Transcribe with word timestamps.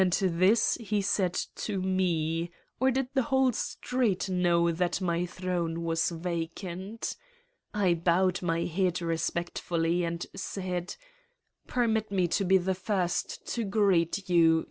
And 0.01 0.13
this 0.13 0.79
he 0.81 0.99
said 1.03 1.35
to 1.57 1.79
Me... 1.79 2.49
or 2.79 2.89
did 2.89 3.09
the 3.13 3.21
whole 3.29 3.51
street 3.51 4.29
know 4.29 4.71
that 4.71 4.99
my 4.99 5.27
throne 5.27 5.83
was 5.83 6.09
vacant! 6.09 7.15
I 7.71 7.93
bowed 7.93 8.41
my 8.41 8.61
head 8.65 8.99
respectfully 8.99 10.03
and 10.03 10.25
said: 10.35 10.95
"Permit 11.67 12.11
me 12.11 12.27
to 12.29 12.43
be 12.43 12.57
the 12.57 12.73
first 12.73 13.45
to 13.53 13.63
greet 13.63 14.27
you 14.27 14.59